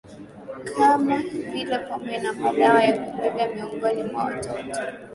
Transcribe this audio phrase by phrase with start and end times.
[0.77, 4.75] kama vile pombe na madawa ya kulevya miongoni mwa watoto